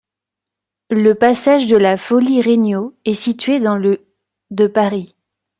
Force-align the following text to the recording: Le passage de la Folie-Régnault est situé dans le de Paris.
Le 0.89 1.13
passage 1.13 1.67
de 1.67 1.77
la 1.77 1.95
Folie-Régnault 1.95 2.95
est 3.05 3.13
situé 3.13 3.59
dans 3.59 3.77
le 3.77 4.03
de 4.49 4.65
Paris. 4.65 5.15